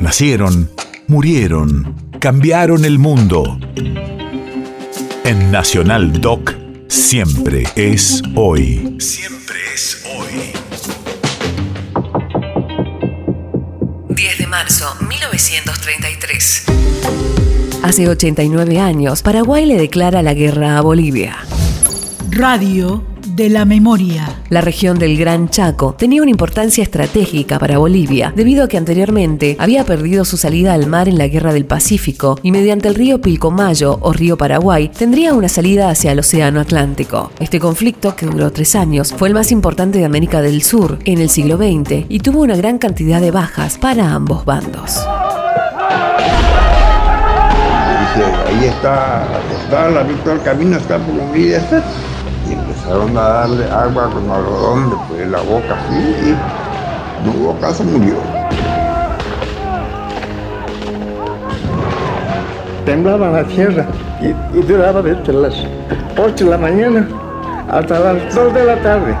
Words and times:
Nacieron, 0.00 0.70
murieron, 1.08 1.94
cambiaron 2.20 2.86
el 2.86 2.98
mundo. 2.98 3.58
En 5.24 5.50
Nacional 5.50 6.22
Doc, 6.22 6.54
siempre 6.88 7.64
es 7.76 8.22
hoy. 8.34 8.96
Siempre 8.98 9.56
es 9.74 10.02
hoy. 10.16 10.52
10 14.08 14.38
de 14.38 14.46
marzo 14.46 14.86
1933. 15.06 16.64
Hace 17.82 18.08
89 18.08 18.80
años, 18.80 19.20
Paraguay 19.20 19.66
le 19.66 19.76
declara 19.76 20.22
la 20.22 20.32
guerra 20.32 20.78
a 20.78 20.80
Bolivia. 20.80 21.36
Radio 22.30 23.09
de 23.34 23.48
la 23.48 23.64
memoria. 23.64 24.28
La 24.48 24.60
región 24.60 24.98
del 24.98 25.16
Gran 25.16 25.48
Chaco 25.48 25.94
tenía 25.98 26.22
una 26.22 26.30
importancia 26.30 26.82
estratégica 26.82 27.58
para 27.58 27.78
Bolivia, 27.78 28.32
debido 28.34 28.64
a 28.64 28.68
que 28.68 28.76
anteriormente 28.76 29.56
había 29.58 29.84
perdido 29.84 30.24
su 30.24 30.36
salida 30.36 30.74
al 30.74 30.86
mar 30.86 31.08
en 31.08 31.18
la 31.18 31.28
Guerra 31.28 31.52
del 31.52 31.64
Pacífico 31.64 32.38
y 32.42 32.52
mediante 32.52 32.88
el 32.88 32.94
río 32.94 33.20
Pilcomayo 33.20 33.98
o 34.00 34.12
río 34.12 34.36
Paraguay 34.36 34.88
tendría 34.88 35.34
una 35.34 35.48
salida 35.48 35.90
hacia 35.90 36.12
el 36.12 36.18
Océano 36.18 36.60
Atlántico. 36.60 37.30
Este 37.40 37.60
conflicto, 37.60 38.16
que 38.16 38.26
duró 38.26 38.50
tres 38.50 38.74
años, 38.74 39.14
fue 39.16 39.28
el 39.28 39.34
más 39.34 39.52
importante 39.52 39.98
de 39.98 40.04
América 40.04 40.42
del 40.42 40.62
Sur 40.62 40.98
en 41.04 41.18
el 41.18 41.30
siglo 41.30 41.56
XX 41.56 42.06
y 42.08 42.20
tuvo 42.20 42.40
una 42.42 42.56
gran 42.56 42.78
cantidad 42.78 43.20
de 43.20 43.30
bajas 43.30 43.78
para 43.78 44.12
ambos 44.12 44.44
bandos. 44.44 45.00
ahí 48.46 48.64
está, 48.66 49.26
está 49.62 49.90
la 49.90 50.04
del 50.04 50.42
camino, 50.42 50.76
está 50.76 50.98
por 50.98 51.32
vida, 51.32 51.58
y 51.58 52.19
empezaron 52.90 53.16
a 53.16 53.20
darle 53.20 53.64
agua 53.70 54.10
con 54.10 54.30
algodón 54.30 54.90
después 54.90 55.18
de 55.20 55.26
la 55.26 55.40
boca 55.42 55.78
así 55.78 55.94
y 55.94 57.24
no 57.24 57.32
hubo 57.32 57.60
caso, 57.60 57.84
murió. 57.84 58.14
Temblaba 62.84 63.30
la 63.30 63.44
tierra 63.44 63.86
y, 64.20 64.58
y 64.58 64.62
duraba 64.62 65.02
desde 65.02 65.32
las 65.32 65.54
8 66.18 66.44
de 66.44 66.50
la 66.50 66.58
mañana 66.58 67.06
hasta 67.70 68.00
las 68.00 68.34
2 68.34 68.54
de 68.54 68.64
la 68.64 68.76
tarde. 68.82 69.16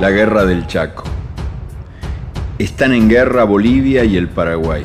La 0.00 0.10
guerra 0.10 0.46
del 0.46 0.66
Chaco. 0.66 1.04
Están 2.58 2.94
en 2.94 3.08
guerra 3.10 3.44
Bolivia 3.44 4.04
y 4.04 4.16
el 4.16 4.28
Paraguay, 4.28 4.84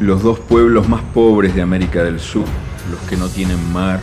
los 0.00 0.22
dos 0.22 0.38
pueblos 0.38 0.88
más 0.88 1.02
pobres 1.12 1.54
de 1.54 1.62
América 1.62 2.02
del 2.02 2.18
Sur 2.18 2.44
los 2.90 3.00
que 3.08 3.16
no 3.16 3.28
tienen 3.28 3.72
mar, 3.72 4.00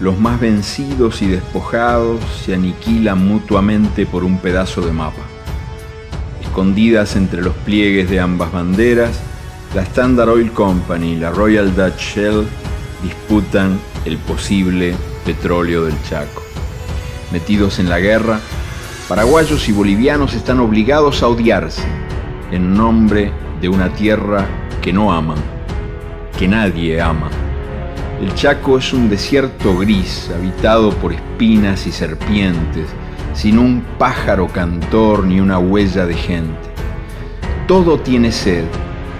los 0.00 0.18
más 0.18 0.40
vencidos 0.40 1.22
y 1.22 1.26
despojados 1.26 2.20
se 2.44 2.54
aniquilan 2.54 3.26
mutuamente 3.26 4.06
por 4.06 4.24
un 4.24 4.38
pedazo 4.38 4.80
de 4.80 4.92
mapa. 4.92 5.22
Escondidas 6.42 7.16
entre 7.16 7.42
los 7.42 7.54
pliegues 7.54 8.10
de 8.10 8.20
ambas 8.20 8.52
banderas, 8.52 9.20
la 9.74 9.82
Standard 9.82 10.28
Oil 10.28 10.52
Company 10.52 11.12
y 11.12 11.16
la 11.16 11.30
Royal 11.30 11.74
Dutch 11.74 11.98
Shell 11.98 12.46
disputan 13.02 13.78
el 14.04 14.18
posible 14.18 14.94
petróleo 15.24 15.84
del 15.84 16.00
Chaco. 16.08 16.42
Metidos 17.32 17.78
en 17.78 17.88
la 17.88 17.98
guerra, 17.98 18.40
paraguayos 19.08 19.68
y 19.68 19.72
bolivianos 19.72 20.34
están 20.34 20.60
obligados 20.60 21.22
a 21.22 21.28
odiarse 21.28 21.84
en 22.50 22.74
nombre 22.74 23.32
de 23.60 23.68
una 23.68 23.92
tierra 23.92 24.46
que 24.80 24.92
no 24.92 25.12
aman, 25.12 25.38
que 26.38 26.46
nadie 26.46 27.00
ama. 27.00 27.30
El 28.24 28.34
Chaco 28.34 28.78
es 28.78 28.94
un 28.94 29.10
desierto 29.10 29.76
gris, 29.76 30.30
habitado 30.34 30.92
por 30.92 31.12
espinas 31.12 31.86
y 31.86 31.92
serpientes, 31.92 32.86
sin 33.34 33.58
un 33.58 33.84
pájaro 33.98 34.48
cantor 34.48 35.26
ni 35.26 35.40
una 35.40 35.58
huella 35.58 36.06
de 36.06 36.14
gente. 36.14 36.70
Todo 37.68 37.98
tiene 37.98 38.32
sed 38.32 38.64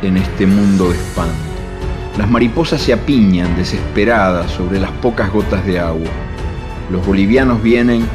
en 0.01 0.17
este 0.17 0.47
mundo 0.47 0.89
de 0.89 0.97
espanto. 0.97 1.35
Las 2.17 2.31
mariposas 2.31 2.81
se 2.81 2.95
apiñan 2.95 3.55
desesperadas 3.59 4.51
sobre 4.51 4.81
las 4.81 4.91
pocas 4.91 5.31
gotas 5.31 5.67
de 5.67 5.81
agua. 5.81 6.09
Los 6.91 7.05
bolivianos 7.07 7.63
vienen 7.63 8.09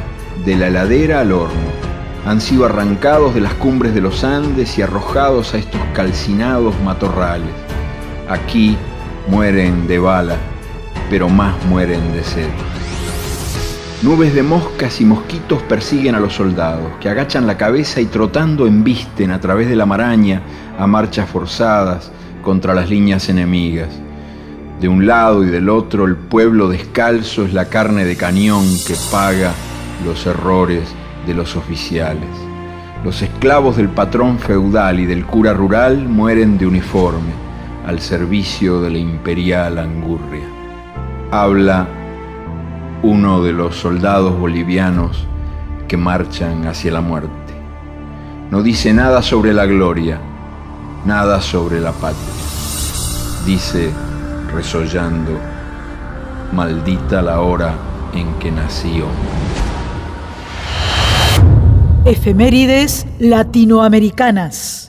de 0.44 0.56
la 0.56 0.66
heladera 0.66 1.20
al 1.20 1.30
horno. 1.30 1.70
Han 2.26 2.40
sido 2.40 2.66
arrancados 2.66 3.32
de 3.32 3.42
las 3.42 3.54
cumbres 3.54 3.94
de 3.94 4.00
los 4.00 4.24
Andes 4.24 4.76
y 4.76 4.82
arrojados 4.82 5.54
a 5.54 5.58
estos 5.58 5.80
calcinados 5.94 6.74
matorrales. 6.84 7.54
Aquí 8.28 8.76
mueren 9.28 9.86
de 9.86 10.00
bala 10.00 10.36
pero 11.10 11.28
más 11.28 11.54
mueren 11.66 12.12
de 12.12 12.22
sed. 12.22 12.48
Nubes 14.02 14.32
de 14.32 14.42
moscas 14.42 15.00
y 15.02 15.04
mosquitos 15.04 15.60
persiguen 15.64 16.14
a 16.14 16.20
los 16.20 16.32
soldados, 16.32 16.92
que 17.00 17.10
agachan 17.10 17.46
la 17.46 17.58
cabeza 17.58 18.00
y 18.00 18.06
trotando 18.06 18.66
embisten 18.66 19.30
a 19.30 19.40
través 19.40 19.68
de 19.68 19.76
la 19.76 19.84
maraña 19.84 20.40
a 20.78 20.86
marchas 20.86 21.28
forzadas 21.28 22.10
contra 22.42 22.72
las 22.72 22.88
líneas 22.88 23.28
enemigas. 23.28 23.90
De 24.80 24.88
un 24.88 25.06
lado 25.06 25.44
y 25.44 25.48
del 25.48 25.68
otro 25.68 26.06
el 26.06 26.16
pueblo 26.16 26.68
descalzo 26.68 27.44
es 27.44 27.52
la 27.52 27.66
carne 27.66 28.06
de 28.06 28.16
cañón 28.16 28.64
que 28.86 28.94
paga 29.10 29.52
los 30.06 30.24
errores 30.24 30.88
de 31.26 31.34
los 31.34 31.56
oficiales. 31.56 32.30
Los 33.04 33.20
esclavos 33.20 33.76
del 33.76 33.88
patrón 33.88 34.38
feudal 34.38 35.00
y 35.00 35.04
del 35.04 35.26
cura 35.26 35.52
rural 35.52 36.08
mueren 36.08 36.56
de 36.56 36.66
uniforme 36.66 37.32
al 37.86 38.00
servicio 38.00 38.80
de 38.80 38.90
la 38.90 38.98
imperial 38.98 39.78
angurria 39.78 40.49
habla 41.30 41.86
uno 43.02 43.42
de 43.42 43.52
los 43.52 43.76
soldados 43.76 44.38
bolivianos 44.38 45.26
que 45.88 45.96
marchan 45.96 46.66
hacia 46.66 46.92
la 46.92 47.00
muerte. 47.00 47.30
No 48.50 48.62
dice 48.62 48.92
nada 48.92 49.22
sobre 49.22 49.52
la 49.52 49.66
gloria, 49.66 50.20
nada 51.04 51.40
sobre 51.40 51.80
la 51.80 51.92
patria. 51.92 52.34
Dice, 53.46 53.90
resollando, 54.52 55.38
maldita 56.52 57.22
la 57.22 57.40
hora 57.40 57.74
en 58.12 58.34
que 58.34 58.50
nació. 58.50 59.06
Efemérides 62.04 63.06
latinoamericanas. 63.18 64.79